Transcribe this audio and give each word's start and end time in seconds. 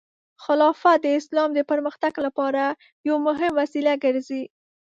خلافت 0.43 0.97
د 1.01 1.07
اسلام 1.19 1.49
د 1.55 1.59
پرمختګ 1.71 2.13
لپاره 2.25 2.63
یو 3.07 3.15
مهم 3.27 3.51
وسیله 3.61 3.93
ګرځي. 4.03 4.43